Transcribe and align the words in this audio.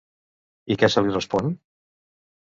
I 0.75 0.77
què 0.83 0.89
se 0.93 1.03
li 1.07 1.13
respon? 1.17 1.51